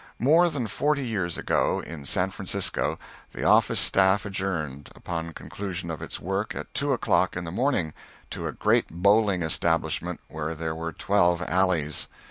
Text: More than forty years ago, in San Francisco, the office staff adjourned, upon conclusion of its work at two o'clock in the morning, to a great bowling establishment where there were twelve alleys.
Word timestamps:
More 0.17 0.49
than 0.49 0.65
forty 0.65 1.05
years 1.05 1.37
ago, 1.37 1.79
in 1.81 2.05
San 2.05 2.31
Francisco, 2.31 2.97
the 3.33 3.43
office 3.43 3.79
staff 3.79 4.25
adjourned, 4.25 4.89
upon 4.95 5.31
conclusion 5.31 5.91
of 5.91 6.01
its 6.01 6.19
work 6.19 6.55
at 6.55 6.73
two 6.73 6.91
o'clock 6.91 7.37
in 7.37 7.43
the 7.43 7.51
morning, 7.51 7.93
to 8.31 8.47
a 8.47 8.51
great 8.51 8.87
bowling 8.87 9.43
establishment 9.43 10.19
where 10.27 10.55
there 10.55 10.73
were 10.73 10.91
twelve 10.91 11.43
alleys. 11.43 12.07